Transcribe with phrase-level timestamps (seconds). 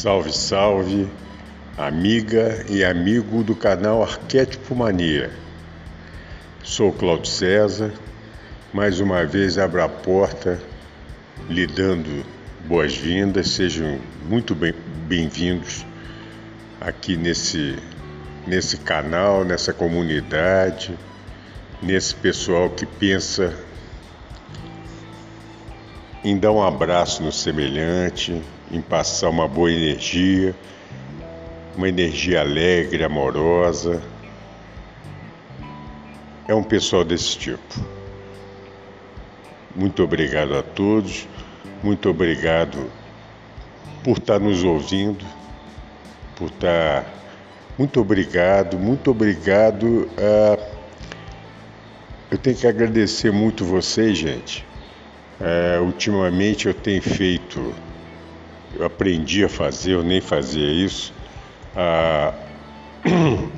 [0.00, 1.10] Salve, salve,
[1.76, 5.28] amiga e amigo do canal Arquétipo Mania.
[6.62, 7.92] Sou Claudio César,
[8.72, 10.62] mais uma vez abro a porta
[11.48, 12.24] lhe dando
[12.68, 15.84] boas-vindas, sejam muito bem-vindos
[16.80, 17.76] aqui nesse,
[18.46, 20.96] nesse canal, nessa comunidade,
[21.82, 23.52] nesse pessoal que pensa
[26.22, 30.54] em dar um abraço no semelhante, em passar uma boa energia,
[31.76, 34.02] uma energia alegre, amorosa.
[36.46, 37.80] É um pessoal desse tipo.
[39.74, 41.26] Muito obrigado a todos,
[41.82, 42.90] muito obrigado
[44.02, 45.24] por estar nos ouvindo,
[46.36, 47.14] por estar.
[47.78, 50.08] Muito obrigado, muito obrigado.
[50.16, 50.78] Uh...
[52.30, 54.66] Eu tenho que agradecer muito vocês, gente.
[55.40, 57.72] Uh, ultimamente eu tenho feito
[58.74, 61.12] eu aprendi a fazer, eu nem fazia isso,
[61.74, 62.34] a,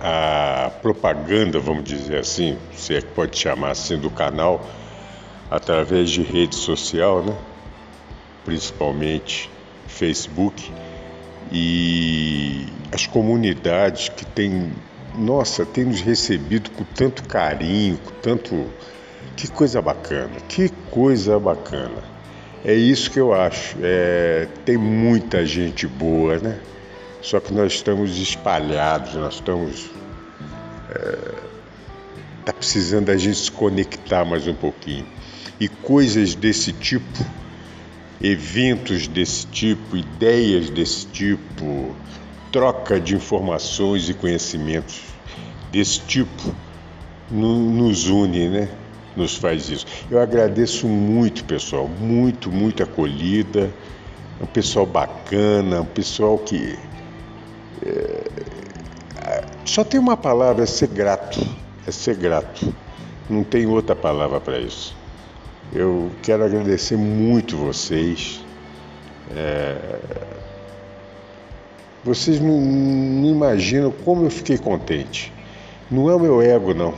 [0.00, 4.64] a propaganda, vamos dizer assim, se é que pode chamar assim, do canal,
[5.50, 7.36] através de rede social, né?
[8.44, 9.50] principalmente
[9.86, 10.70] Facebook,
[11.50, 14.72] e as comunidades que têm,
[15.16, 18.66] nossa, têm nos recebido com tanto carinho, com tanto.
[19.36, 22.13] Que coisa bacana, que coisa bacana.
[22.64, 23.76] É isso que eu acho.
[23.82, 26.58] É, tem muita gente boa, né?
[27.20, 29.90] Só que nós estamos espalhados, nós estamos.
[30.90, 31.34] É,
[32.46, 35.06] tá precisando da gente se conectar mais um pouquinho.
[35.60, 37.24] E coisas desse tipo,
[38.20, 41.94] eventos desse tipo, ideias desse tipo,
[42.50, 45.02] troca de informações e conhecimentos
[45.70, 46.54] desse tipo
[47.30, 48.68] nos une, né?
[49.16, 49.86] Nos faz isso.
[50.10, 53.70] Eu agradeço muito, pessoal, muito, muito acolhida,
[54.40, 56.78] um pessoal bacana, um pessoal que.
[57.84, 61.40] É, só tem uma palavra, é ser grato.
[61.86, 62.74] É ser grato.
[63.28, 64.96] Não tem outra palavra para isso.
[65.72, 68.44] Eu quero agradecer muito vocês.
[69.34, 69.98] É,
[72.04, 75.32] vocês não, não imaginam como eu fiquei contente.
[75.90, 76.94] Não é o meu ego, não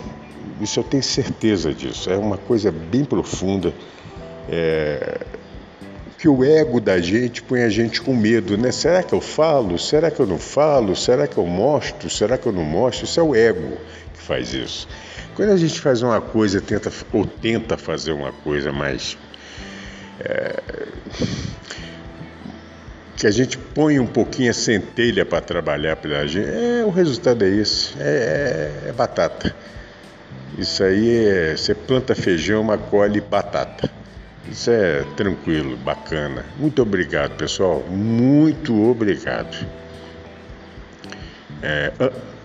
[0.61, 2.11] isso eu tenho certeza disso.
[2.11, 3.73] É uma coisa bem profunda.
[4.49, 5.21] É...
[6.19, 8.73] Que o ego da gente põe a gente com medo, né?
[8.73, 9.79] Será que eu falo?
[9.79, 10.97] Será que eu não falo?
[10.97, 12.09] Será que eu mostro?
[12.09, 13.05] Será que eu não mostro?
[13.05, 13.77] Isso é o ego
[14.15, 14.89] que faz isso.
[15.35, 19.19] Quando a gente faz uma coisa, tenta ou tenta fazer uma coisa mais
[20.19, 20.63] é,
[23.17, 27.45] que a gente põe um pouquinho a centelha para trabalhar pela gente, é, o resultado
[27.45, 29.55] é esse, é, é, é batata.
[30.59, 31.57] Isso aí é.
[31.57, 33.91] Você planta feijão, mas colhe batata.
[34.51, 36.45] Isso é tranquilo, bacana.
[36.57, 37.83] Muito obrigado, pessoal.
[37.89, 39.67] Muito obrigado.
[41.63, 41.93] É,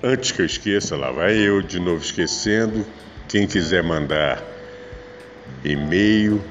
[0.03, 2.83] antes que eu esqueça, lá vai eu de novo esquecendo.
[3.27, 4.43] Quem quiser mandar
[5.63, 6.43] e-mail,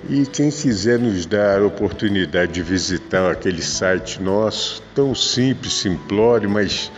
[0.07, 6.49] e quem quiser nos dar a oportunidade de visitar aquele site nosso, tão simples, simplório,
[6.49, 6.93] mas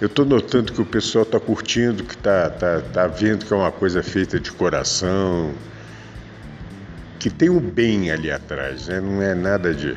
[0.00, 3.56] eu estou notando que o pessoal está curtindo, que está tá, tá vendo que é
[3.56, 5.52] uma coisa feita de coração,
[7.18, 8.98] que tem um bem ali atrás, né?
[9.00, 9.94] não é nada de.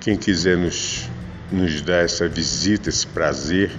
[0.00, 1.06] Quem quiser nos,
[1.52, 3.70] nos dar essa visita, esse prazer,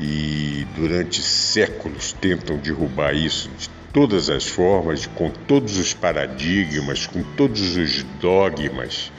[0.00, 3.50] E durante séculos tentam derrubar isso
[3.94, 9.12] todas as formas, com todos os paradigmas, com todos os dogmas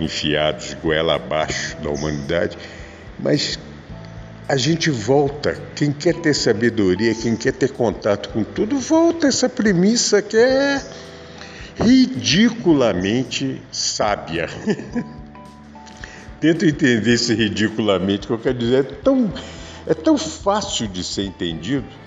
[0.00, 2.58] enfiados goela abaixo da humanidade,
[3.16, 3.56] mas
[4.48, 5.56] a gente volta.
[5.76, 10.82] Quem quer ter sabedoria, quem quer ter contato com tudo, volta essa premissa que é
[11.76, 14.48] ridiculamente sábia.
[16.40, 19.32] Tento entender esse ridiculamente, que eu quero dizer, é tão,
[19.86, 22.01] é tão fácil de ser entendido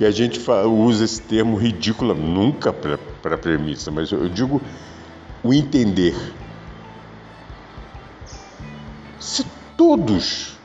[0.00, 4.58] que a gente usa esse termo ridícula, nunca para premissa, mas eu digo
[5.44, 6.16] o entender.
[9.18, 9.44] Se
[9.76, 10.56] todos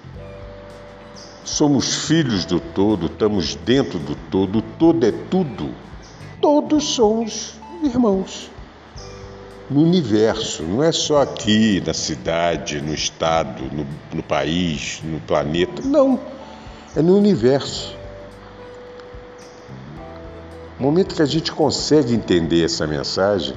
[1.44, 5.70] somos filhos do todo, estamos dentro do todo, o todo é tudo
[6.40, 8.50] todos somos irmãos
[9.70, 15.82] no universo, não é só aqui na cidade, no estado, no, no país, no planeta,
[15.84, 16.20] não,
[16.96, 17.95] é no universo.
[20.80, 23.56] No momento que a gente consegue entender essa mensagem,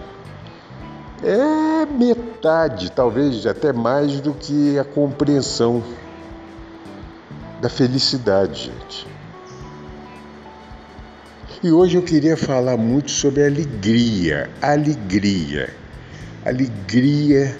[1.22, 5.82] é metade, talvez até mais do que a compreensão
[7.60, 9.06] da felicidade, gente.
[11.60, 15.74] E hoje eu queria falar muito sobre alegria, alegria,
[16.44, 17.58] alegria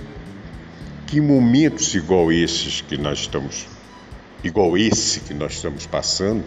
[1.04, 3.66] que momentos igual esses que nós estamos,
[4.44, 6.44] igual esse que nós estamos passando,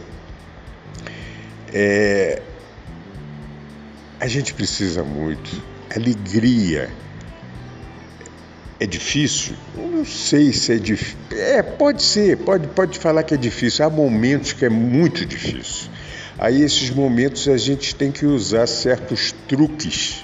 [1.74, 2.42] é,
[4.22, 5.50] a gente precisa muito.
[5.94, 6.92] Alegria
[8.80, 9.56] é difícil?
[9.76, 11.18] Não sei se é difícil.
[11.32, 13.84] É, pode ser, pode, pode falar que é difícil.
[13.84, 15.90] Há momentos que é muito difícil.
[16.38, 20.24] Aí, esses momentos, a gente tem que usar certos truques,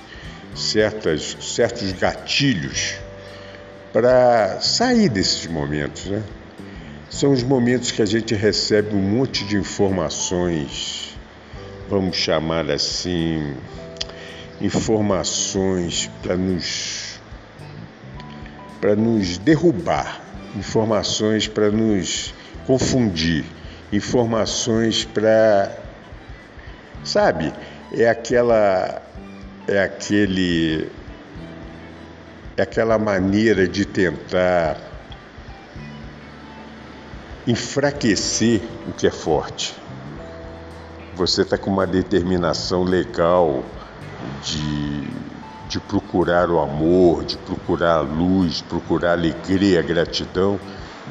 [0.55, 2.97] certas, certos gatilhos
[3.91, 6.05] para sair desses momentos.
[6.05, 6.21] Né?
[7.09, 11.17] São os momentos que a gente recebe um monte de informações,
[11.89, 13.55] vamos chamar assim,
[14.61, 17.19] informações para nos,
[18.81, 20.21] para nos derrubar,
[20.55, 22.33] informações para nos
[22.65, 23.45] confundir,
[23.91, 25.71] informações para
[27.07, 27.53] Sabe?
[27.93, 29.01] É aquela
[29.65, 30.91] é aquele
[32.57, 34.77] é aquela maneira de tentar
[37.47, 39.73] enfraquecer o que é forte.
[41.15, 43.63] Você está com uma determinação legal
[44.41, 45.07] de,
[45.67, 50.59] de procurar o amor, de procurar a luz, procurar a alegria, a gratidão.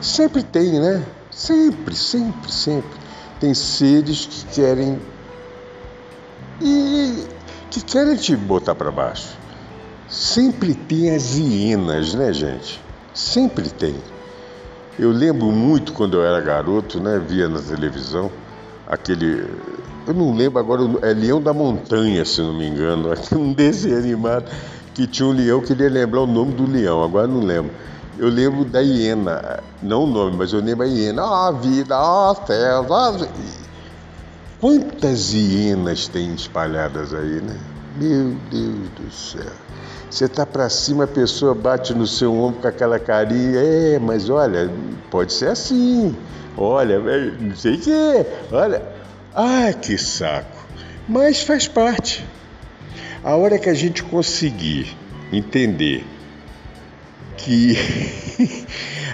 [0.00, 1.04] Sempre tem, né?
[1.30, 2.98] Sempre, sempre, sempre.
[3.38, 4.98] Tem seres que querem
[6.60, 7.26] e
[7.70, 9.36] que querem te botar para baixo.
[10.08, 12.80] Sempre tem as hienas, né, gente?
[13.12, 13.96] Sempre tem.
[14.98, 17.18] Eu lembro muito quando eu era garoto, né?
[17.18, 18.30] Via na televisão
[18.86, 19.44] aquele.
[20.06, 23.12] Eu não lembro agora, é Leão da Montanha, se não me engano.
[23.34, 24.50] Um desenho animado
[24.94, 27.70] que tinha um leão, queria lembrar o nome do leão, agora não lembro.
[28.18, 31.22] Eu lembro da hiena, não o nome, mas eu lembro a hiena.
[31.22, 33.28] Ah, vida, ah, céus, ah.
[34.58, 37.58] Quantas hienas tem espalhadas aí, né?
[38.00, 39.52] Meu Deus do céu.
[40.08, 43.58] Você está para cima, a pessoa bate no seu ombro com aquela carinha.
[43.58, 44.70] É, mas olha,
[45.10, 46.16] pode ser assim.
[46.56, 46.98] Olha,
[47.38, 48.26] não sei o que.
[48.50, 48.95] Olha.
[49.38, 50.66] Ai, que saco.
[51.06, 52.24] Mas faz parte.
[53.22, 54.96] A hora que a gente conseguir
[55.30, 56.06] entender
[57.36, 57.76] que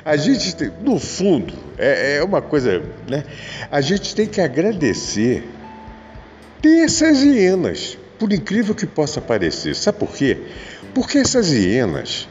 [0.04, 3.24] a gente tem, no fundo, é, é, uma coisa, né?
[3.68, 5.42] A gente tem que agradecer
[6.60, 9.74] ter essas hienas, por incrível que possa parecer.
[9.74, 10.38] Sabe por quê?
[10.94, 12.28] Porque essas hienas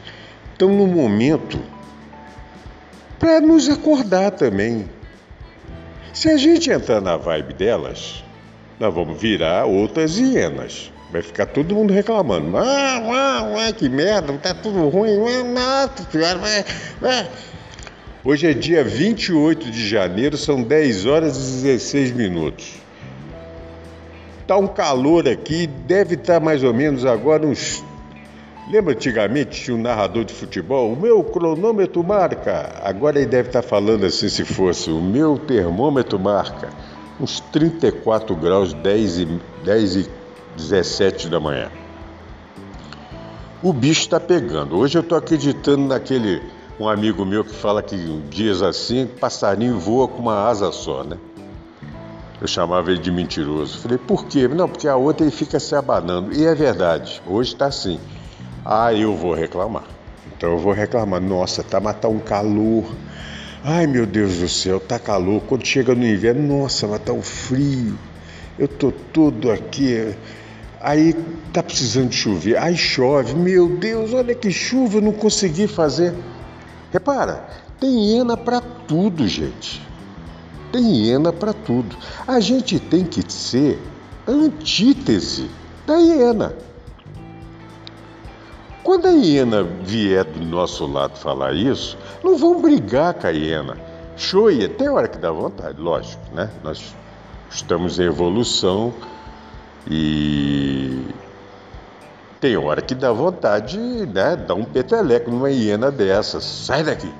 [0.50, 1.60] estão no momento
[3.18, 4.88] para nos acordar também.
[6.12, 8.22] Se a gente entrar na vibe delas,
[8.78, 10.92] nós vamos virar outras hienas.
[11.10, 12.56] Vai ficar todo mundo reclamando.
[12.56, 15.10] Ah, ah, ah que merda, tá tudo ruim.
[15.56, 15.88] Ah,
[17.02, 17.26] ah,
[18.24, 22.74] Hoje é dia 28 de janeiro, são 10 horas e 16 minutos.
[24.46, 27.82] Tá um calor aqui, deve estar tá mais ou menos agora uns.
[28.68, 30.92] Lembra antigamente tinha um narrador de futebol?
[30.92, 32.80] O meu cronômetro marca.
[32.82, 34.90] Agora ele deve estar tá falando assim se fosse.
[34.90, 36.70] O meu termômetro marca.
[37.20, 40.10] Uns 34 graus, 10 e, 10 e
[40.56, 41.70] 17 da manhã.
[43.62, 44.76] O bicho está pegando.
[44.76, 46.42] Hoje eu estou acreditando naquele
[46.78, 47.96] um amigo meu que fala que
[48.28, 51.16] dias assim, passarinho voa com uma asa só, né?
[52.40, 53.78] Eu chamava ele de mentiroso.
[53.78, 54.48] Falei, por quê?
[54.48, 56.32] Não, porque a outra ele fica se abanando.
[56.32, 58.00] E é verdade, hoje está assim.
[58.64, 59.84] Ah, eu vou reclamar.
[60.36, 61.20] Então eu vou reclamar.
[61.20, 62.84] Nossa, tá matando um calor.
[63.64, 65.42] Ai meu Deus do céu, tá calor.
[65.42, 67.98] Quando chega no inverno, nossa, mas tá um frio.
[68.58, 70.14] Eu tô todo aqui.
[70.80, 71.14] Aí
[71.52, 72.56] tá precisando de chover.
[72.56, 73.34] Aí chove.
[73.34, 76.14] Meu Deus, olha que chuva, eu não consegui fazer.
[76.92, 77.48] Repara,
[77.80, 79.80] tem hiena para tudo, gente.
[80.70, 81.96] Tem hiena para tudo.
[82.26, 83.80] A gente tem que ser
[84.26, 85.48] antítese
[85.86, 86.54] da hiena.
[88.92, 93.74] Quando a hiena vier do nosso lado falar isso, não vão brigar com a hiena.
[94.18, 96.50] Shoia, tem hora que dá vontade, lógico, né?
[96.62, 96.94] Nós
[97.50, 98.92] estamos em evolução
[99.90, 101.06] e
[102.38, 104.36] tem hora que dá vontade, né?
[104.36, 106.44] Dá um peteleco numa hiena dessas.
[106.44, 107.10] Sai daqui.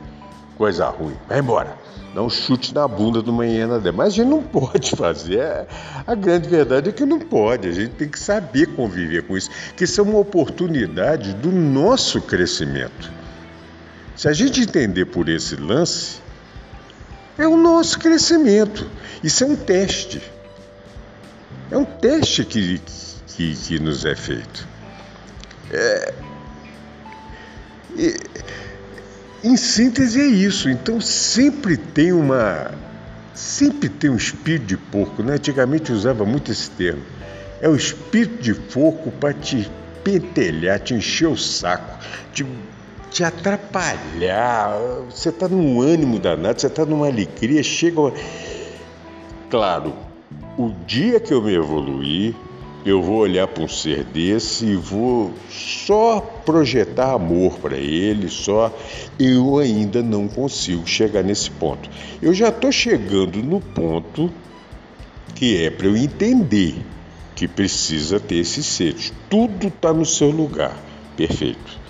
[0.56, 1.16] Coisa ruim.
[1.28, 1.76] Vai embora.
[2.14, 3.97] Dá um chute na bunda uma hiena dessa.
[3.97, 5.38] Mas a gente não pode fazer.
[5.38, 5.66] É,
[6.06, 7.68] a grande verdade é que não pode.
[7.68, 9.50] A gente tem que saber conviver com isso.
[9.76, 13.11] Que isso é uma oportunidade do nosso crescimento.
[14.14, 16.21] Se a gente entender por esse lance,
[17.38, 18.87] é o nosso crescimento.
[19.25, 20.23] Isso é um teste.
[21.71, 22.80] É um teste que,
[23.28, 24.68] que, que nos é feito.
[25.71, 26.14] É,
[29.42, 30.68] em síntese é isso.
[30.68, 32.70] Então sempre tem uma.
[33.34, 35.22] Sempre tem um espírito de porco.
[35.22, 35.34] Né?
[35.34, 37.02] Antigamente usava muito esse termo.
[37.61, 39.70] É o espírito de porco para te
[40.02, 41.99] pentelhar, te encher o saco,
[42.32, 42.44] te,
[43.11, 44.76] te atrapalhar.
[45.08, 48.12] Você está num ânimo danado, você está numa alegria, chega.
[49.49, 49.94] Claro,
[50.56, 52.34] o dia que eu me evoluir,
[52.84, 58.76] eu vou olhar para um ser desse e vou só projetar amor para ele, só
[59.18, 61.88] eu ainda não consigo chegar nesse ponto.
[62.20, 64.32] Eu já estou chegando no ponto
[65.34, 66.76] que é para eu entender
[67.34, 69.12] que precisa ter esses seres.
[69.30, 70.76] Tudo está no seu lugar.
[71.16, 71.80] Perfeito.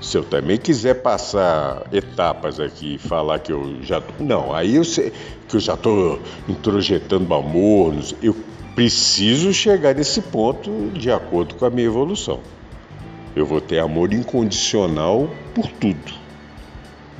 [0.00, 4.00] Se eu também quiser passar etapas aqui e falar que eu já.
[4.20, 5.12] Não, aí eu sei
[5.48, 8.34] que eu já estou introjetando amor, eu
[8.78, 12.38] preciso chegar nesse ponto de acordo com a minha evolução.
[13.34, 16.14] Eu vou ter amor incondicional por tudo.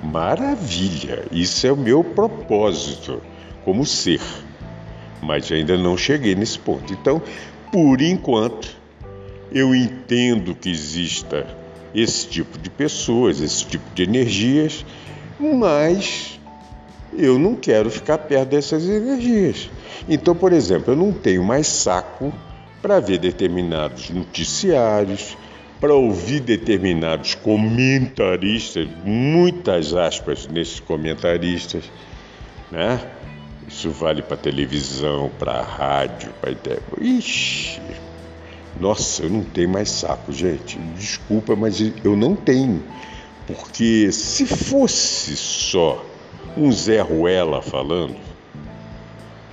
[0.00, 1.25] Maravilha!
[1.33, 3.21] Isso é o meu propósito
[3.65, 4.21] como ser.
[5.21, 6.93] Mas ainda não cheguei nesse ponto.
[6.93, 7.21] Então,
[7.73, 8.77] por enquanto,
[9.50, 11.45] eu entendo que exista
[11.93, 14.87] esse tipo de pessoas, esse tipo de energias,
[15.41, 16.38] mas
[17.17, 19.71] eu não quero ficar perto dessas energias.
[20.09, 22.33] Então, por exemplo, eu não tenho mais saco
[22.83, 25.37] para ver determinados noticiários,
[25.81, 31.85] para ouvir determinados comentaristas, muitas aspas nesses comentaristas,
[32.71, 33.00] né?
[33.69, 36.53] Isso vale para televisão, para rádio, para
[37.00, 37.81] Ixi,
[38.81, 40.79] nossa, eu não tenho mais saco, gente.
[40.97, 42.83] Desculpa, mas eu não tenho.
[43.47, 46.05] Porque se fosse só
[46.59, 48.17] um Zé Ruela falando,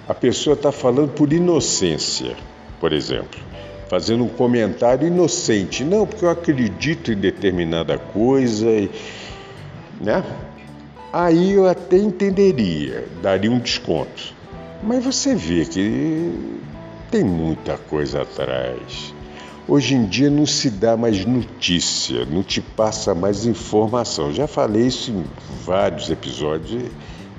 [0.08, 2.36] a pessoa está falando por inocência,
[2.80, 3.40] por exemplo,
[3.88, 5.84] fazendo um comentário inocente.
[5.84, 8.68] Não, porque eu acredito em determinada coisa,
[10.02, 10.24] né?
[11.14, 14.34] Aí eu até entenderia, daria um desconto.
[14.84, 16.34] Mas você vê que
[17.10, 19.15] tem muita coisa atrás.
[19.68, 24.32] Hoje em dia não se dá mais notícia, não te passa mais informação.
[24.32, 25.26] Já falei isso em
[25.66, 26.92] vários episódios,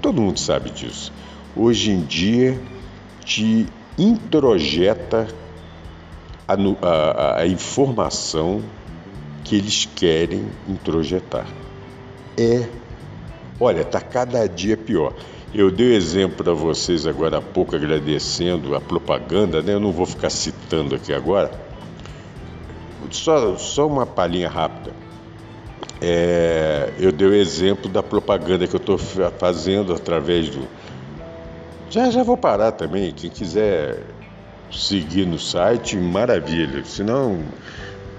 [0.02, 1.12] todo mundo sabe disso
[1.56, 2.60] hoje em dia
[3.24, 3.66] te
[3.98, 5.26] introjeta
[6.46, 8.62] a, a, a informação
[9.42, 11.46] que eles querem introjetar.
[12.36, 12.68] É,
[13.58, 15.14] olha, está cada dia pior.
[15.54, 19.72] Eu dei exemplo para vocês agora há pouco, agradecendo a propaganda, né?
[19.72, 21.50] Eu não vou ficar citando aqui agora,
[23.14, 24.92] só, só uma palhinha rápida.
[26.00, 30.66] É, eu dei o exemplo da propaganda que eu estou fazendo através do.
[31.90, 33.12] Já já vou parar também.
[33.12, 34.02] Quem quiser
[34.70, 36.84] seguir no site, maravilha.
[36.84, 37.44] Senão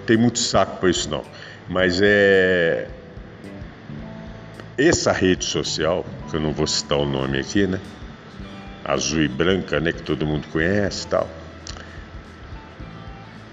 [0.06, 1.24] tem muito saco para isso não.
[1.70, 2.88] Mas é
[4.78, 7.80] essa rede social, que eu não vou citar o nome aqui, né?
[8.86, 9.92] Azul e branca, né?
[9.92, 11.28] Que todo mundo conhece e tal.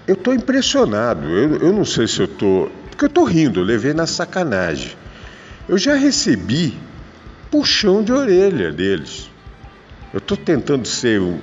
[0.07, 1.27] Eu estou impressionado.
[1.27, 2.71] Eu, eu não sei se eu estou.
[2.89, 4.91] Porque eu estou rindo, eu levei na sacanagem.
[5.67, 6.77] Eu já recebi
[7.49, 9.29] puxão de orelha deles.
[10.13, 11.39] Eu estou tentando ser o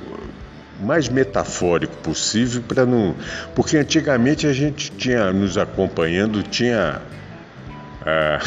[0.80, 3.14] mais metafórico possível para não.
[3.54, 7.02] Porque antigamente a gente tinha, nos acompanhando, tinha.
[8.04, 8.38] Ah,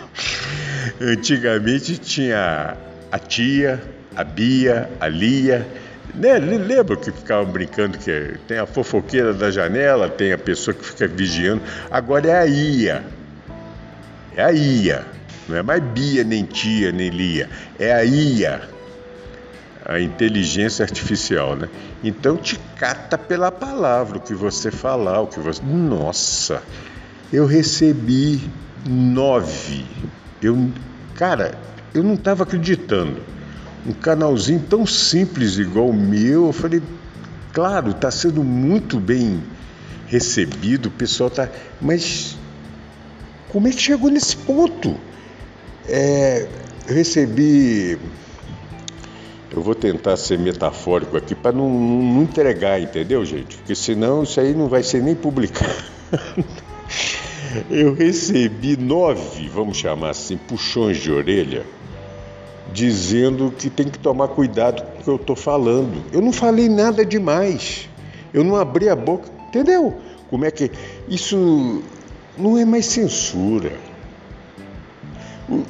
[1.00, 2.76] antigamente tinha
[3.10, 3.82] a tia,
[4.16, 5.66] a Bia, a Lia.
[6.14, 6.38] Né?
[6.38, 11.06] Lembra que ficavam brincando que tem a fofoqueira da janela, tem a pessoa que fica
[11.06, 11.62] vigiando.
[11.90, 13.04] Agora é a Ia.
[14.36, 15.04] É a Ia.
[15.48, 17.48] Não é mais Bia, nem tia, nem Lia.
[17.78, 18.62] É a Ia.
[19.84, 21.68] A inteligência artificial, né?
[22.04, 25.60] Então te cata pela palavra, o que você falar, o que você.
[25.62, 26.62] Nossa!
[27.32, 28.40] Eu recebi
[28.86, 29.84] nove.
[30.40, 30.70] Eu,
[31.16, 31.58] cara,
[31.92, 33.20] eu não estava acreditando
[33.86, 36.46] um canalzinho tão simples igual o meu.
[36.46, 36.82] Eu falei,
[37.52, 39.42] claro, está sendo muito bem
[40.06, 41.48] recebido, o pessoal está.
[41.80, 42.36] Mas
[43.48, 44.96] como é que chegou nesse ponto?
[45.88, 46.48] É,
[46.88, 47.98] eu recebi.
[49.54, 53.58] Eu vou tentar ser metafórico aqui para não, não, entregar, entendeu, gente?
[53.58, 55.84] Porque senão isso aí não vai ser nem publicado.
[57.68, 61.66] eu recebi nove, vamos chamar assim, puxões de orelha
[62.72, 66.02] dizendo que tem que tomar cuidado com o que eu estou falando.
[66.12, 67.88] Eu não falei nada demais.
[68.32, 69.28] Eu não abri a boca.
[69.48, 69.98] Entendeu?
[70.30, 70.70] Como é que.
[71.08, 71.82] Isso
[72.38, 73.72] não é mais censura.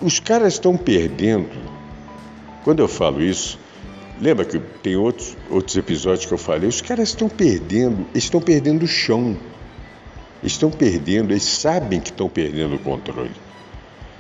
[0.01, 1.51] Os caras estão perdendo.
[2.63, 3.59] Quando eu falo isso,
[4.21, 6.69] lembra que tem outros, outros episódios que eu falei?
[6.69, 9.37] Os caras estão perdendo, estão perdendo o chão.
[10.43, 13.31] Estão perdendo, eles sabem que estão perdendo o controle.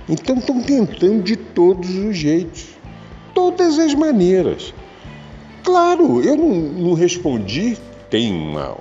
[0.09, 2.67] Então estão tentando de todos os jeitos,
[3.35, 4.75] todas as maneiras.
[5.62, 7.79] Claro, eu não, não respondi,
[8.11, 8.77] tem uma,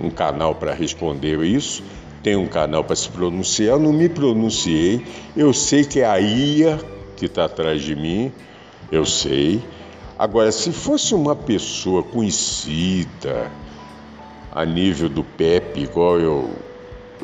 [0.00, 1.82] um canal para responder isso,
[2.22, 5.04] tem um canal para se pronunciar, eu não me pronunciei,
[5.36, 6.78] eu sei que é a IA
[7.16, 8.32] que está atrás de mim,
[8.92, 9.60] eu sei.
[10.18, 13.50] Agora, se fosse uma pessoa conhecida
[14.52, 16.69] a nível do Pepe, igual eu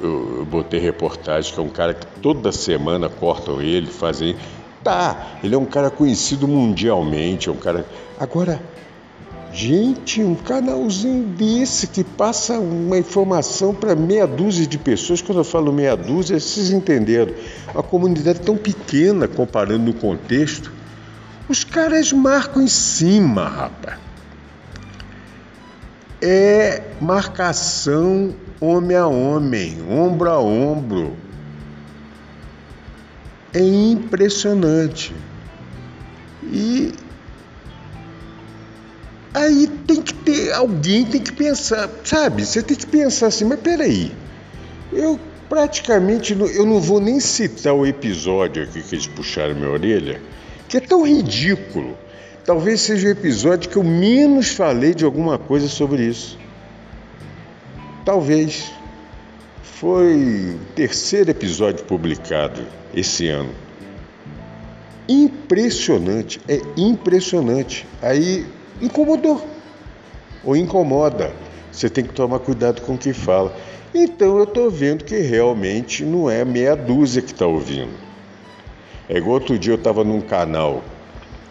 [0.02, 4.36] eu, eu botei reportagem que é um cara que toda semana cortam ele, fazem.
[4.82, 7.84] Tá, ele é um cara conhecido mundialmente, é um cara.
[8.18, 8.60] Agora,
[9.52, 15.44] gente, um canalzinho desse que passa uma informação para meia dúzia de pessoas, quando eu
[15.44, 17.34] falo meia dúzia, vocês entenderam.
[17.74, 20.72] Uma comunidade tão pequena comparando no contexto.
[21.48, 23.98] Os caras marcam em cima, rapaz.
[26.20, 31.16] É marcação homem a homem, ombro a ombro.
[33.52, 35.14] É impressionante.
[36.42, 36.92] E
[39.34, 42.44] aí tem que ter, alguém tem que pensar, sabe?
[42.44, 44.12] Você tem que pensar assim, mas peraí,
[44.92, 50.20] eu praticamente eu não vou nem citar o episódio aqui que eles puxaram minha orelha,
[50.68, 51.96] que é tão ridículo.
[52.44, 56.38] Talvez seja o episódio que eu menos falei de alguma coisa sobre isso.
[58.06, 58.72] Talvez.
[59.64, 62.64] Foi o terceiro episódio publicado
[62.94, 63.50] esse ano.
[65.08, 67.84] Impressionante, é impressionante.
[68.00, 68.46] Aí
[68.80, 69.44] incomodou
[70.44, 71.34] ou incomoda.
[71.72, 73.52] Você tem que tomar cuidado com o que fala.
[73.92, 77.92] Então eu estou vendo que realmente não é meia dúzia que está ouvindo.
[79.08, 80.82] É igual outro dia eu estava num canal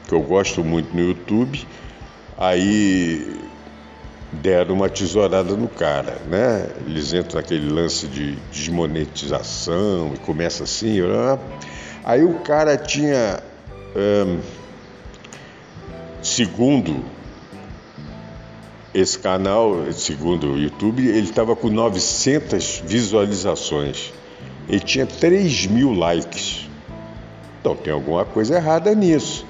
[0.08, 1.68] que eu gosto muito no YouTube,
[2.38, 3.45] aí
[4.42, 6.70] deram uma tesourada no cara, né?
[6.86, 11.00] Eles entram naquele lance de desmonetização e começa assim.
[12.04, 13.42] Aí o cara tinha,
[16.22, 17.04] segundo
[18.94, 24.14] esse canal, segundo o YouTube, ele estava com 900 visualizações.
[24.70, 26.70] Ele tinha 3 mil likes.
[27.60, 29.46] Então tem alguma coisa errada nisso.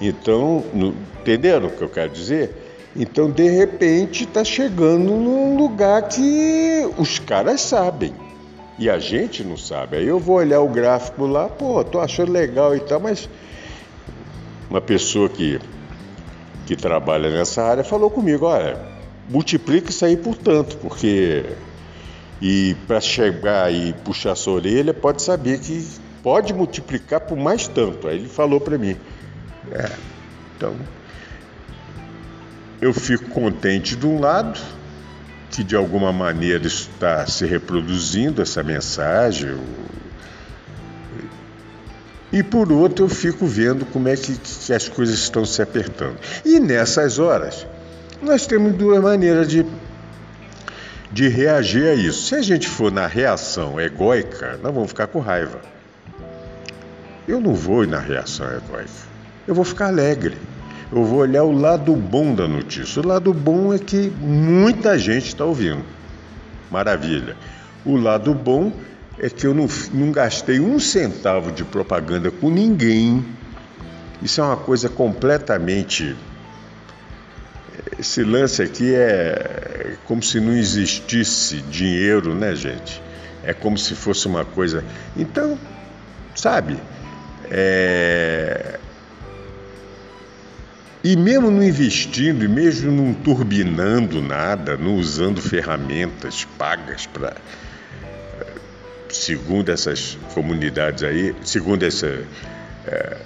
[0.00, 2.59] Então, no, entenderam o que eu quero dizer?
[2.94, 8.12] Então, de repente, está chegando num lugar que os caras sabem
[8.78, 9.98] e a gente não sabe.
[9.98, 13.28] Aí eu vou olhar o gráfico lá, pô, tô achando legal e tal, mas
[14.68, 15.60] uma pessoa que,
[16.66, 18.76] que trabalha nessa área falou comigo: olha,
[19.28, 21.44] multiplica isso aí por tanto, porque
[22.40, 25.86] E para chegar e puxar sua orelha, pode saber que
[26.22, 28.08] pode multiplicar por mais tanto.
[28.08, 28.96] Aí ele falou para mim.
[29.70, 29.90] É,
[30.56, 30.74] então,
[32.80, 34.58] eu fico contente de um lado,
[35.50, 39.58] que de alguma maneira está se reproduzindo essa mensagem,
[42.32, 46.16] e por outro eu fico vendo como é que, que as coisas estão se apertando.
[46.44, 47.66] E nessas horas,
[48.22, 49.66] nós temos duas maneiras de,
[51.10, 52.28] de reagir a isso.
[52.28, 55.60] Se a gente for na reação egóica, nós vamos ficar com raiva.
[57.26, 58.90] Eu não vou ir na reação egóica.
[59.46, 60.36] Eu vou ficar alegre.
[60.92, 63.00] Eu vou olhar o lado bom da notícia.
[63.00, 65.84] O lado bom é que muita gente está ouvindo.
[66.68, 67.36] Maravilha.
[67.84, 68.72] O lado bom
[69.16, 73.24] é que eu não, não gastei um centavo de propaganda com ninguém.
[74.20, 76.16] Isso é uma coisa completamente.
[77.96, 83.00] Esse lance aqui é como se não existisse dinheiro, né, gente?
[83.44, 84.84] É como se fosse uma coisa.
[85.16, 85.56] Então,
[86.34, 86.76] sabe?
[87.48, 88.79] É...
[91.02, 97.36] E mesmo não investindo, e mesmo não turbinando nada, não usando ferramentas pagas para
[99.12, 102.22] segundo essas comunidades aí, segundo essa,
[102.86, 103.16] é,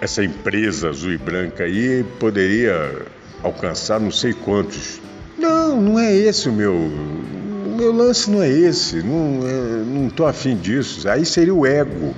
[0.00, 3.02] essa empresa azul e branca aí, poderia
[3.42, 5.00] alcançar não sei quantos.
[5.38, 6.74] Não, não é esse o meu.
[6.74, 11.06] O meu lance não é esse, não, é, não afim disso.
[11.08, 12.14] Aí seria o ego.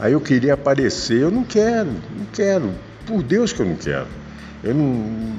[0.00, 2.72] Aí eu queria aparecer, eu não quero, não quero.
[3.06, 4.08] Por Deus que eu não quero.
[4.64, 5.36] Eu não.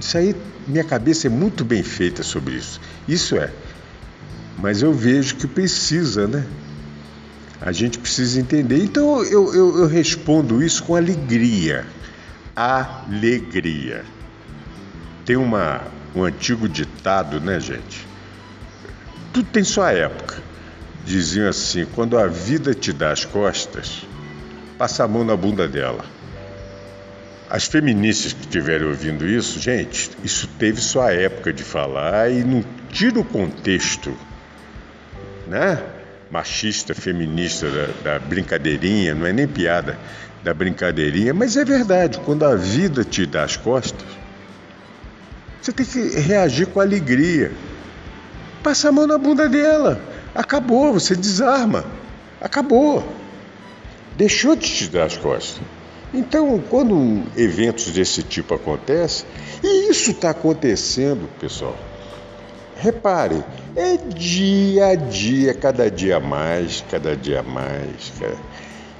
[0.00, 0.34] Isso aí,
[0.66, 2.80] minha cabeça é muito bem feita sobre isso.
[3.08, 3.50] Isso é
[4.58, 6.46] mas eu vejo que precisa, né?
[7.60, 8.78] A gente precisa entender.
[8.78, 11.86] Então eu, eu, eu respondo isso com alegria.
[12.54, 14.04] Alegria.
[15.24, 15.82] Tem uma,
[16.14, 18.06] um antigo ditado, né, gente?
[19.32, 20.42] Tudo tem sua época.
[21.06, 24.06] Diziam assim: quando a vida te dá as costas,
[24.76, 26.04] passa a mão na bunda dela.
[27.48, 32.62] As feministas que estiverem ouvindo isso, gente, isso teve sua época de falar e não
[32.90, 34.12] tira o contexto
[35.46, 35.80] né?
[36.30, 39.96] machista, feminista da, da brincadeirinha, não é nem piada
[40.42, 44.06] da brincadeirinha, mas é verdade, quando a vida te dá as costas,
[45.60, 47.52] você tem que reagir com alegria.
[48.62, 50.00] Passa a mão na bunda dela.
[50.36, 51.84] Acabou, você desarma.
[52.40, 53.02] Acabou.
[54.16, 55.60] Deixou de te dar as costas.
[56.12, 59.26] Então, quando eventos desse tipo acontecem,
[59.62, 61.76] e isso está acontecendo, pessoal,
[62.76, 63.42] repare,
[63.74, 68.12] é dia a dia, cada dia mais, cada dia mais.
[68.20, 68.36] Cara.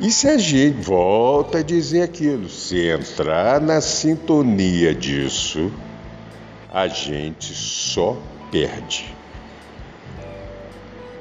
[0.01, 5.71] E se a gente volta a dizer aquilo, se entrar na sintonia disso,
[6.73, 8.17] a gente só
[8.51, 9.15] perde.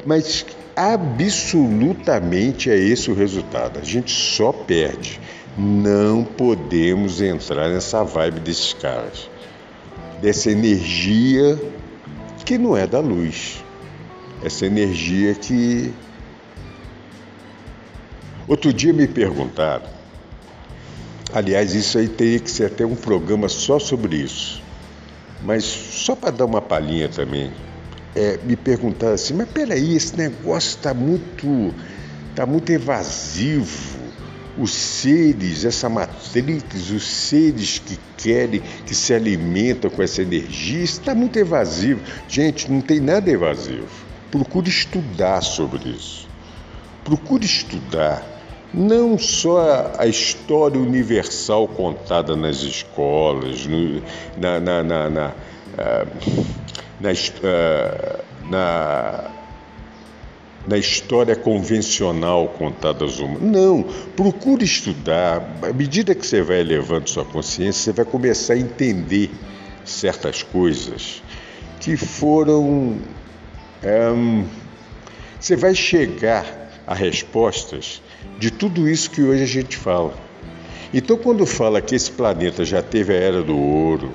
[0.06, 3.80] Mas absolutamente é esse o resultado.
[3.80, 5.20] A gente só perde.
[5.58, 9.30] Não podemos entrar nessa vibe desses caras.
[10.22, 11.58] Dessa energia
[12.46, 13.64] que não é da luz.
[14.44, 15.92] Essa energia que.
[18.48, 19.88] Outro dia me perguntaram,
[21.34, 24.62] aliás, isso aí teria que ser até um programa só sobre isso,
[25.42, 27.52] mas só para dar uma palhinha também,
[28.16, 31.74] é, me perguntaram assim: mas peraí, esse negócio está muito,
[32.36, 34.06] tá muito evasivo
[34.58, 41.14] os seres, essa matrix, os seres que querem, que se alimentam com essa energia, está
[41.14, 42.02] muito evasivo.
[42.28, 43.88] Gente, não tem nada evasivo.
[44.32, 46.28] Procure estudar sobre isso.
[47.04, 48.24] Procure estudar
[48.74, 54.02] não só a história universal contada nas escolas, no,
[54.38, 56.46] na, na, na, na, uh,
[57.00, 57.12] na,
[58.50, 59.32] na
[60.68, 63.42] da história convencional contada aos humanos.
[63.42, 63.84] Não,
[64.16, 65.48] procure estudar.
[65.62, 69.30] À medida que você vai elevando sua consciência, você vai começar a entender
[69.84, 71.22] certas coisas
[71.80, 72.98] que foram.
[75.40, 78.02] Você vai chegar a respostas
[78.40, 80.14] de tudo isso que hoje a gente fala.
[80.94, 84.12] Então, quando fala que esse planeta já teve a era do ouro,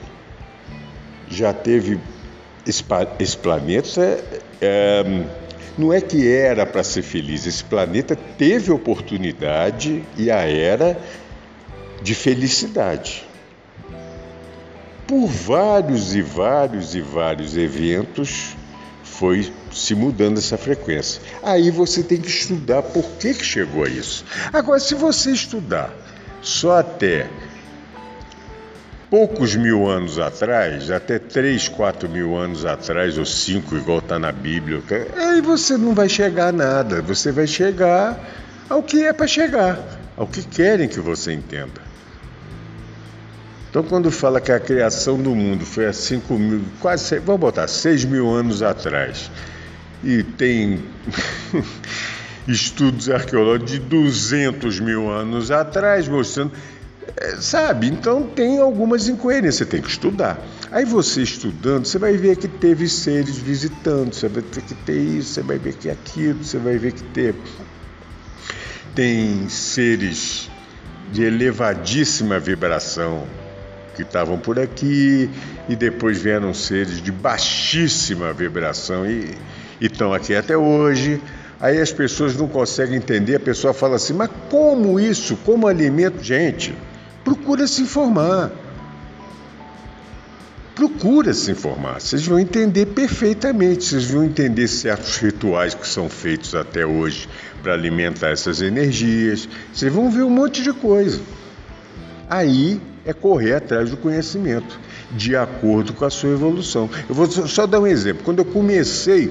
[1.29, 2.01] já teve.
[2.67, 4.23] Esse, planeta
[4.61, 5.25] é
[5.79, 11.01] não é que era para ser feliz, esse planeta teve oportunidade e a era
[12.03, 13.27] de felicidade.
[15.07, 18.57] Por vários e vários e vários eventos
[19.03, 21.21] foi se mudando essa frequência.
[21.43, 24.25] Aí você tem que estudar por que, que chegou a isso.
[24.53, 25.93] Agora, se você estudar
[26.43, 27.29] só até
[29.11, 34.31] poucos mil anos atrás, até 3, 4 mil anos atrás, ou 5, igual está na
[34.31, 34.81] Bíblia,
[35.17, 38.19] aí você não vai chegar a nada, você vai chegar
[38.69, 39.79] ao que é para chegar,
[40.17, 41.91] ao que querem que você entenda.
[43.69, 47.67] Então, quando fala que a criação do mundo foi há 5 mil, quase, vamos botar,
[47.67, 49.29] 6 mil anos atrás,
[50.05, 50.85] e tem
[52.47, 56.53] estudos arqueológicos de 200 mil anos atrás mostrando
[57.17, 57.89] é, sabe?
[57.89, 60.39] Então tem algumas incoerências, você tem que estudar.
[60.71, 65.19] Aí você estudando, você vai ver que teve seres visitando, você vai ver que tem
[65.19, 67.35] isso, você vai ver que aquilo, você vai ver que tem,
[68.95, 70.51] tem seres
[71.13, 73.27] de elevadíssima vibração
[73.97, 75.29] que estavam por aqui
[75.69, 79.35] e depois vieram seres de baixíssima vibração e
[79.81, 81.21] estão aqui até hoje.
[81.61, 85.37] Aí as pessoas não conseguem entender, a pessoa fala assim, mas como isso?
[85.45, 86.23] Como alimento?
[86.23, 86.75] Gente,
[87.25, 88.51] procura se informar.
[90.75, 96.55] Procura se informar, vocês vão entender perfeitamente, vocês vão entender certos rituais que são feitos
[96.55, 97.29] até hoje
[97.63, 101.21] para alimentar essas energias, vocês vão ver um monte de coisa.
[102.31, 104.79] Aí é correr atrás do conhecimento,
[105.11, 106.89] de acordo com a sua evolução.
[107.09, 108.23] Eu vou só dar um exemplo.
[108.25, 109.31] Quando eu comecei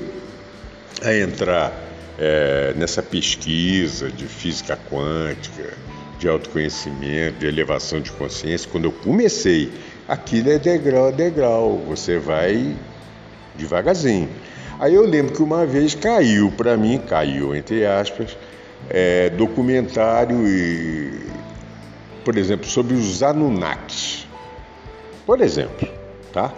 [1.02, 1.74] a entrar
[2.18, 5.74] é, nessa pesquisa de física quântica,
[6.20, 9.72] de autoconhecimento, de elevação de consciência, quando eu comecei,
[10.08, 12.76] aquilo é degrau a degrau, você vai
[13.56, 14.30] devagarzinho.
[14.80, 18.38] Aí eu lembro que uma vez caiu para mim, caiu entre aspas,
[18.90, 21.26] é, documentário e,
[22.26, 24.28] por exemplo, sobre os Anunnakis.
[25.26, 25.88] Por exemplo,
[26.34, 26.54] tá?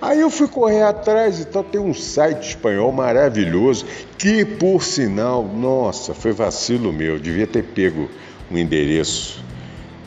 [0.00, 3.84] Aí eu fui correr atrás e tal, tem um site espanhol maravilhoso
[4.16, 8.08] que, por sinal, nossa, foi vacilo meu, devia ter pego
[8.50, 9.42] um endereço.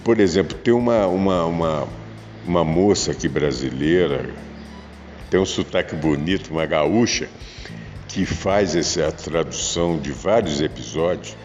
[0.03, 1.87] Por exemplo, tem uma, uma, uma,
[2.45, 4.29] uma moça aqui brasileira,
[5.29, 7.29] tem um sotaque bonito, uma gaúcha,
[8.07, 11.35] que faz essa tradução de vários episódios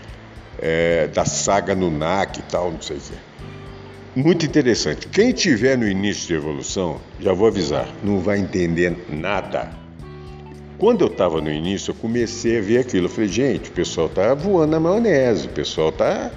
[0.58, 3.14] é, da saga Nunak e tal, não sei o quê.
[4.16, 5.06] Muito interessante.
[5.06, 9.70] Quem tiver no início de evolução, já vou avisar, não vai entender nada.
[10.76, 13.06] Quando eu estava no início, eu comecei a ver aquilo.
[13.06, 16.30] Eu falei, gente, o pessoal está voando na maionese, o pessoal está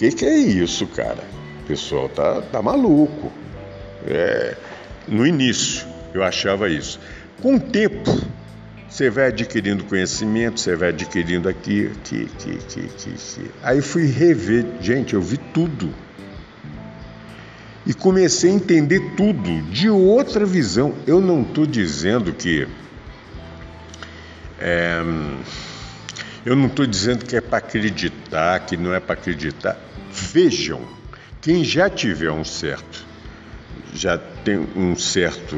[0.00, 1.22] que, que é isso, cara?
[1.62, 3.30] O pessoal tá, tá maluco.
[4.06, 4.56] É,
[5.06, 6.98] no início, eu achava isso.
[7.42, 8.18] Com o tempo,
[8.88, 13.50] você vai adquirindo conhecimento, você vai adquirindo aqui, aqui, aqui, aqui, aqui, aqui.
[13.62, 15.92] Aí fui rever, gente, eu vi tudo.
[17.84, 20.94] E comecei a entender tudo de outra visão.
[21.06, 22.66] Eu não estou dizendo que.
[24.58, 25.02] É,
[26.46, 28.16] eu não estou dizendo que é para acreditar,
[28.66, 29.78] que não é para acreditar.
[30.12, 30.80] Vejam,
[31.40, 33.04] quem já tiver um certo,
[33.94, 35.56] já tem um certo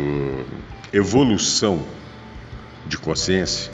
[0.93, 1.85] evolução
[2.87, 3.71] de consciência,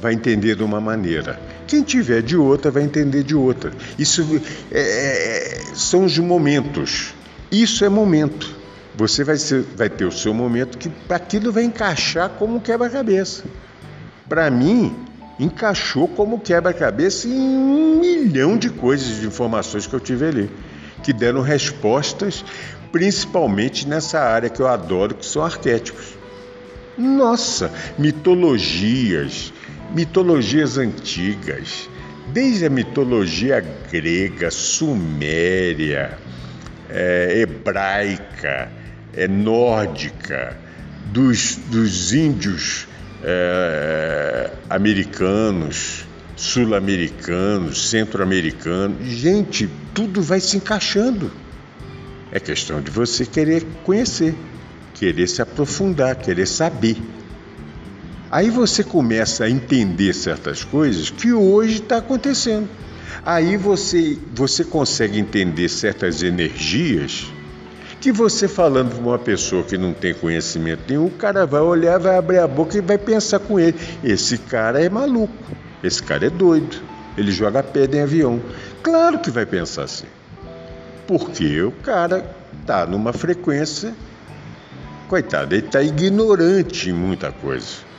[0.00, 1.40] vai entender de uma maneira.
[1.66, 3.72] Quem tiver de outra vai entender de outra.
[3.98, 7.14] Isso é, é são os momentos.
[7.50, 8.58] Isso é momento.
[8.96, 13.44] Você vai, ser, vai ter o seu momento que aquilo vai encaixar como um quebra-cabeça.
[14.28, 14.96] Para mim,
[15.40, 20.50] encaixou como quebra-cabeça em um milhão de coisas, de informações que eu tive ali,
[21.02, 22.44] que deram respostas,
[22.92, 26.18] principalmente nessa área que eu adoro, que são arquétipos.
[26.98, 29.50] Nossa, mitologias,
[29.94, 31.88] mitologias antigas,
[32.28, 36.18] desde a mitologia grega, suméria,
[36.90, 38.70] é, hebraica,
[39.16, 40.58] é, nórdica,
[41.06, 42.86] dos, dos índios
[43.22, 46.04] é, americanos,
[46.36, 49.06] sul-americanos, centro-americanos.
[49.06, 51.30] Gente, tudo vai se encaixando.
[52.32, 54.34] É questão de você querer conhecer,
[54.94, 56.96] querer se aprofundar, querer saber.
[58.30, 62.68] Aí você começa a entender certas coisas que hoje está acontecendo.
[63.24, 67.26] Aí você, você consegue entender certas energias
[68.00, 71.98] que você falando para uma pessoa que não tem conhecimento nenhum, o cara vai olhar,
[71.98, 75.34] vai abrir a boca e vai pensar com ele: esse cara é maluco,
[75.84, 76.82] esse cara é doido,
[77.16, 78.40] ele joga pedra em avião.
[78.82, 80.06] Claro que vai pensar assim,
[81.06, 82.24] porque o cara
[82.58, 83.94] está numa frequência,
[85.06, 87.90] coitado, ele está ignorante em muita coisa.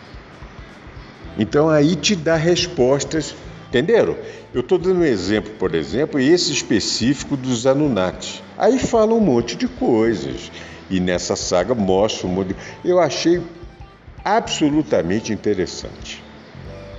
[1.38, 3.36] Então aí te dá respostas
[3.71, 4.17] Entenderam?
[4.53, 8.41] Eu estou dando um exemplo, por exemplo, esse específico dos Anunnaki.
[8.57, 10.51] Aí fala um monte de coisas.
[10.89, 12.55] E nessa saga mostra um monte de...
[12.84, 13.41] Eu achei
[14.25, 16.21] absolutamente interessante.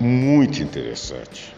[0.00, 1.54] Muito interessante.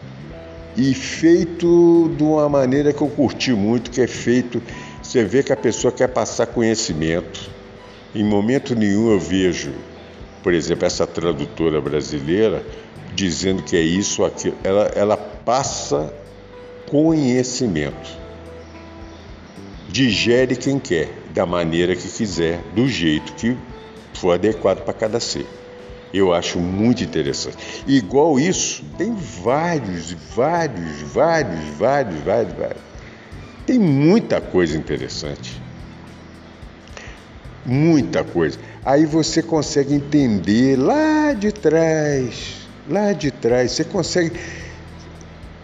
[0.75, 4.61] E feito de uma maneira que eu curti muito, que é feito
[5.01, 7.49] Você vê que a pessoa quer passar conhecimento.
[8.13, 9.71] Em momento nenhum eu vejo,
[10.43, 12.65] por exemplo, essa tradutora brasileira
[13.15, 14.57] dizendo que é isso aquilo.
[14.63, 16.13] Ela, ela passa
[16.87, 18.25] conhecimento.
[19.89, 23.57] Digere quem quer, da maneira que quiser, do jeito que
[24.13, 25.45] for adequado para cada ser.
[26.13, 27.57] Eu acho muito interessante.
[27.87, 32.81] igual isso, tem vários, vários, vários, vários, vários, vários.
[33.65, 35.61] Tem muita coisa interessante.
[37.65, 38.59] Muita coisa.
[38.85, 44.39] Aí você consegue entender lá de trás, lá de trás, você consegue.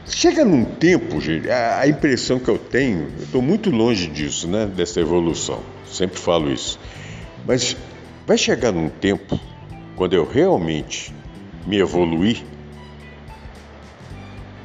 [0.05, 4.65] Chega num tempo, gente, a impressão que eu tenho, eu estou muito longe disso, né?
[4.65, 5.61] Dessa evolução.
[5.89, 6.79] Sempre falo isso.
[7.45, 7.77] Mas
[8.27, 9.39] vai chegar num tempo
[9.95, 11.13] quando eu realmente
[11.65, 12.43] me evoluir,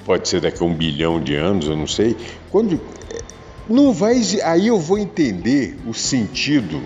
[0.05, 2.17] pode ser daqui a um bilhão de anos, eu não sei,
[2.51, 2.81] quando
[3.69, 6.83] não vai, aí eu vou entender o sentido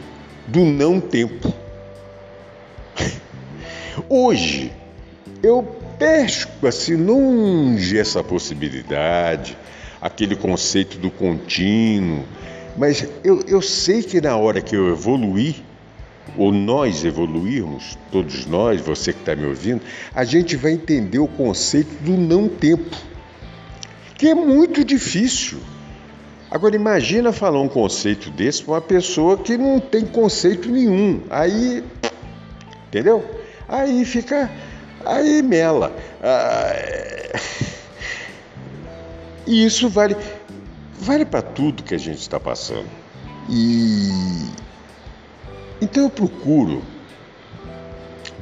[0.48, 1.52] do não tempo.
[4.08, 4.72] Hoje
[5.42, 5.62] eu
[5.98, 9.56] pesco assim longe essa possibilidade,
[10.00, 12.24] aquele conceito do contínuo,
[12.76, 15.56] mas eu, eu sei que na hora que eu evoluir,
[16.36, 19.82] ou nós evoluirmos, todos nós, você que está me ouvindo,
[20.14, 22.96] a gente vai entender o conceito do não tempo,
[24.16, 25.58] que é muito difícil.
[26.50, 31.22] Agora imagina falar um conceito desse para uma pessoa que não tem conceito nenhum.
[31.30, 31.84] Aí,
[32.88, 33.24] entendeu?
[33.68, 34.50] Aí fica,
[35.04, 35.92] aí mela.
[36.22, 36.72] Ah,
[39.46, 40.16] e isso vale,
[40.98, 42.88] vale para tudo que a gente está passando.
[43.48, 44.10] E
[45.80, 46.82] então eu procuro,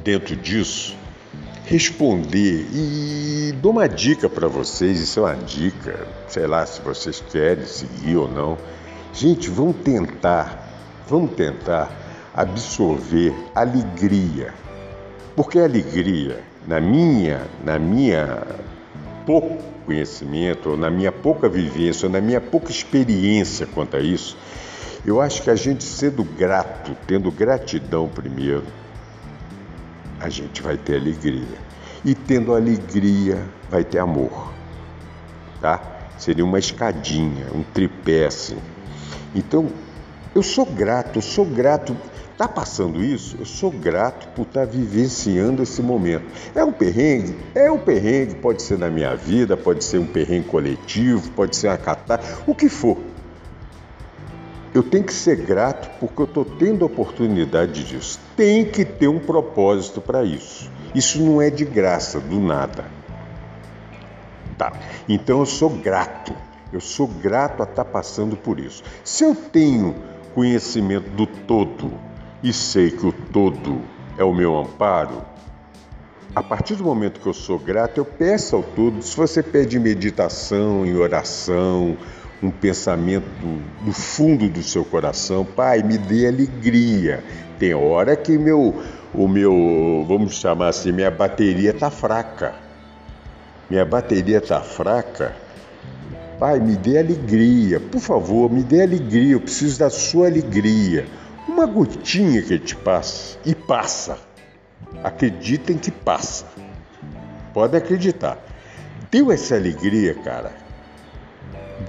[0.03, 0.97] dentro disso,
[1.63, 7.23] responder e dou uma dica para vocês, isso é uma dica, sei lá se vocês
[7.31, 8.57] querem seguir ou não.
[9.13, 10.67] Gente, vamos tentar,
[11.07, 11.91] vamos tentar
[12.33, 14.53] absorver alegria.
[15.35, 18.45] Porque alegria, na minha, na minha
[19.25, 24.37] pouco conhecimento, ou na minha pouca vivência, ou na minha pouca experiência quanto a isso,
[25.03, 28.65] eu acho que a gente sendo grato, tendo gratidão primeiro,
[30.19, 31.57] a gente vai ter alegria.
[32.05, 34.53] E tendo alegria, vai ter amor.
[35.59, 35.81] Tá?
[36.19, 38.59] Seria uma escadinha, um tripé assim.
[39.33, 39.69] Então,
[40.35, 41.97] eu sou grato, eu sou grato.
[42.39, 43.35] Tá passando isso?
[43.37, 46.23] Eu sou grato por estar tá vivenciando esse momento.
[46.55, 47.37] É um perrengue?
[47.53, 51.67] É um perrengue, pode ser na minha vida, pode ser um perrengue coletivo, pode ser
[51.67, 52.97] uma catástrofe, o que for.
[54.73, 58.17] Eu tenho que ser grato porque eu estou tendo a oportunidade disso.
[58.37, 60.71] Tem que ter um propósito para isso.
[60.95, 62.85] Isso não é de graça, do nada.
[64.57, 64.71] Tá.
[65.09, 66.33] Então eu sou grato.
[66.71, 68.81] Eu sou grato a estar tá passando por isso.
[69.03, 69.93] Se eu tenho
[70.33, 72.07] conhecimento do todo
[72.41, 73.81] e sei que o todo
[74.17, 75.21] é o meu amparo,
[76.35, 79.01] a partir do momento que eu sou grato, eu peço ao todo.
[79.01, 81.97] Se você pede meditação, em oração,
[82.41, 83.25] um pensamento
[83.81, 87.23] do fundo do seu coração, Pai, me dê alegria.
[87.57, 88.81] Tem hora que meu,
[89.13, 92.55] o meu, vamos chamar assim, minha bateria está fraca.
[93.69, 95.35] Minha bateria está fraca.
[96.39, 99.33] Pai, me dê alegria, por favor, me dê alegria.
[99.33, 101.05] Eu preciso da sua alegria.
[101.49, 104.17] Uma gotinha que te passa e passa.
[105.03, 106.45] Acreditem que passa.
[107.53, 108.37] Pode acreditar.
[109.11, 110.69] Deu essa alegria, cara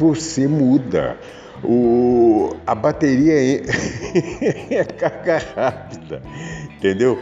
[0.00, 1.18] você muda.
[1.62, 3.60] O, a bateria é,
[4.80, 6.22] é carga rápida,
[6.76, 7.18] entendeu?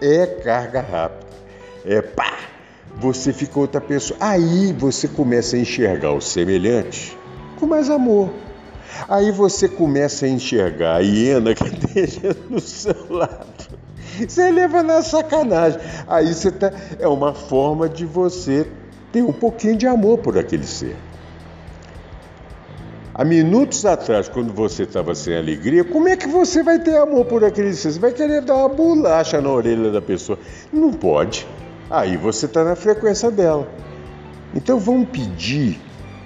[0.00, 1.30] É carga rápida.
[1.84, 2.38] É pá!
[2.96, 4.16] Você fica outra pessoa.
[4.20, 7.16] Aí você começa a enxergar o semelhante
[7.60, 8.30] com mais amor.
[9.08, 13.82] Aí você começa a enxergar a hiena que esteja do seu lado.
[14.18, 15.80] Você leva na sacanagem.
[16.06, 16.72] Aí você tá.
[16.98, 18.66] É uma forma de você
[19.10, 20.96] ter um pouquinho de amor por aquele ser.
[23.14, 27.26] Há minutos atrás, quando você estava sem alegria, como é que você vai ter amor
[27.26, 27.92] por aquele ser?
[27.92, 30.38] Você vai querer dar uma bolacha na orelha da pessoa.
[30.72, 31.46] Não pode.
[31.90, 33.68] Aí você está na frequência dela.
[34.54, 35.78] Então vamos pedir,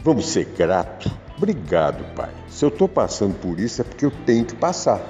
[0.05, 1.11] vamos ser grato.
[1.37, 2.31] Obrigado, Pai.
[2.49, 5.01] Se eu estou passando por isso é porque eu tenho que passar.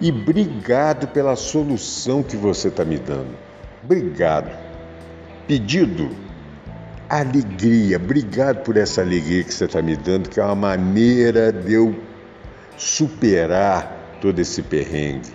[0.00, 3.36] E obrigado pela solução que você está me dando.
[3.82, 4.50] Obrigado.
[5.46, 6.10] Pedido
[7.08, 7.96] alegria.
[7.96, 11.94] Obrigado por essa alegria que você está me dando, que é uma maneira de eu
[12.76, 15.32] superar todo esse perrengue.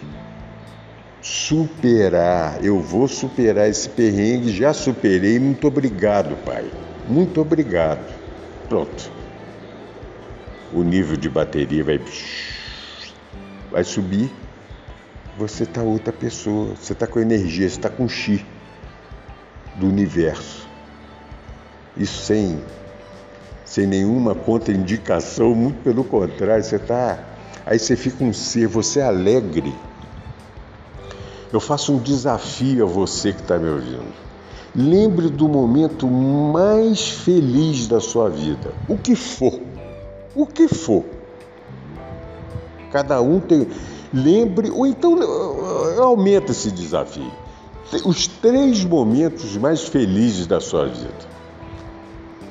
[1.22, 5.40] Superar, eu vou superar esse perrengue, já superei.
[5.40, 6.66] Muito obrigado, Pai.
[7.08, 8.06] Muito obrigado.
[8.70, 9.23] Pronto.
[10.74, 12.02] O nível de bateria vai,
[13.72, 14.32] vai subir,
[15.38, 18.46] você está outra pessoa, você está com energia, você está com chi
[19.76, 20.68] do universo.
[21.96, 22.60] Isso sem,
[23.66, 27.20] sem nenhuma contraindicação, muito pelo contrário, você está.
[27.66, 29.74] Aí você fica um ser, você é alegre.
[31.52, 34.14] Eu faço um desafio a você que está me ouvindo.
[34.76, 39.60] Lembre do momento mais feliz da sua vida, o que for,
[40.36, 41.04] o que for.
[42.92, 43.68] Cada um tem.
[44.14, 45.18] Lembre, ou então
[46.00, 47.32] aumenta esse desafio.
[48.06, 51.34] Os três momentos mais felizes da sua vida.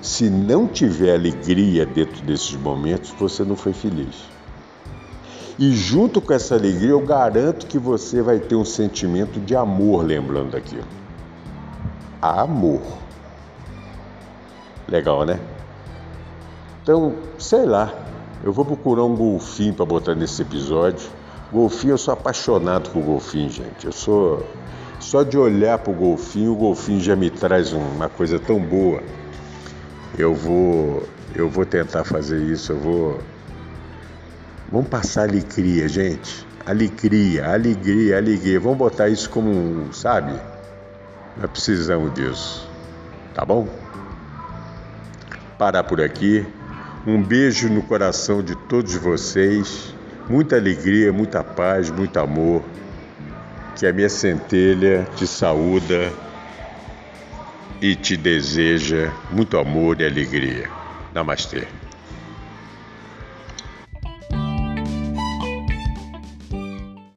[0.00, 4.16] Se não tiver alegria dentro desses momentos, você não foi feliz.
[5.58, 10.04] E junto com essa alegria, eu garanto que você vai ter um sentimento de amor
[10.04, 10.82] lembrando daquilo
[12.22, 12.80] amor.
[14.88, 15.40] Legal, né?
[16.82, 17.94] Então, sei lá,
[18.42, 21.08] eu vou procurar um golfinho para botar nesse episódio.
[21.52, 23.86] Golfinho, eu sou apaixonado por golfinho, gente.
[23.86, 24.44] Eu sou.
[24.98, 29.00] Só de olhar para o golfinho, o golfinho já me traz uma coisa tão boa.
[30.18, 31.04] Eu vou.
[31.34, 33.20] Eu vou tentar fazer isso, eu vou.
[34.70, 36.44] Vamos passar alegria, gente.
[36.66, 38.58] Alegria, alegria, alegria.
[38.58, 40.32] Vamos botar isso como, sabe?
[41.36, 42.68] Nós precisamos disso.
[43.34, 43.68] Tá bom?
[45.56, 46.44] Parar por aqui.
[47.04, 49.92] Um beijo no coração de todos vocês.
[50.28, 52.62] Muita alegria, muita paz, muito amor.
[53.74, 56.12] Que a minha centelha te saúda
[57.80, 60.70] e te deseja muito amor e alegria.
[61.12, 61.66] Namastê.